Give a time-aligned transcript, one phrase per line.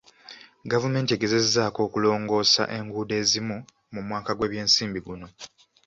[0.71, 3.57] Gavumenti egezezzaako okulongoosa enguudo ezimu
[3.93, 5.27] mu mwaka gw'ebyensimbi guno.